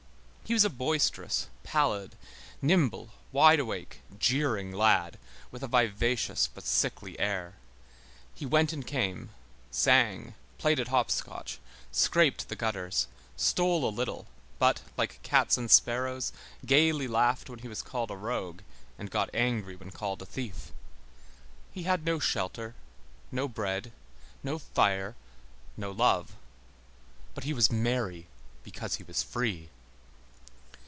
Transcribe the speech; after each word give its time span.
He 0.43 0.53
was 0.53 0.65
a 0.65 0.69
boisterous, 0.69 1.47
pallid, 1.63 2.17
nimble, 2.61 3.11
wide 3.31 3.61
awake, 3.61 4.01
jeering, 4.19 4.73
lad, 4.73 5.17
with 5.49 5.63
a 5.63 5.67
vivacious 5.69 6.45
but 6.45 6.65
sickly 6.65 7.17
air. 7.17 7.53
He 8.35 8.45
went 8.45 8.73
and 8.73 8.85
came, 8.85 9.29
sang, 9.71 10.33
played 10.57 10.77
at 10.77 10.89
hopscotch, 10.89 11.57
scraped 11.89 12.49
the 12.49 12.57
gutters, 12.57 13.07
stole 13.37 13.87
a 13.87 13.97
little, 13.97 14.27
but, 14.59 14.81
like 14.97 15.23
cats 15.23 15.55
and 15.57 15.71
sparrows, 15.71 16.33
gayly 16.65 17.07
laughed 17.07 17.49
when 17.49 17.59
he 17.59 17.69
was 17.69 17.81
called 17.81 18.11
a 18.11 18.17
rogue, 18.17 18.59
and 18.99 19.09
got 19.09 19.29
angry 19.33 19.77
when 19.77 19.91
called 19.91 20.21
a 20.21 20.25
thief. 20.25 20.73
He 21.71 21.83
had 21.83 22.03
no 22.03 22.19
shelter, 22.19 22.75
no 23.31 23.47
bread, 23.47 23.93
no 24.43 24.59
fire, 24.59 25.15
no 25.77 25.91
love; 25.91 26.35
but 27.35 27.45
he 27.45 27.53
was 27.53 27.71
merry 27.71 28.27
because 28.65 28.95
he 28.95 29.03
was 29.03 29.23
free. 29.23 29.69